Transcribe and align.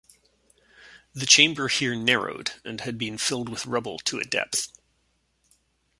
The 1.13 1.27
chamber 1.27 1.67
here 1.67 1.93
narrowed 1.93 2.53
and 2.65 2.81
had 2.81 2.97
been 2.97 3.19
filled 3.19 3.49
with 3.49 3.67
rubble 3.67 3.99
to 3.99 4.17
a 4.19 4.23
depth. 4.23 4.69